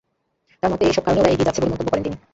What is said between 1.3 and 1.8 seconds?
এগিয়ে যাচ্ছে বলে